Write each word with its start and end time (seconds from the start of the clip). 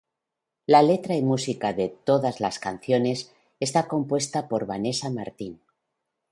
La 0.65 0.79
letra 0.81 1.15
y 1.15 1.21
música 1.21 1.73
de 1.73 1.89
todas 1.89 2.39
las 2.39 2.57
canciones 2.57 3.35
está 3.59 3.87
compuesta 3.87 4.47
por 4.47 4.65
Vanesa 4.65 5.11
Martín. 5.11 5.61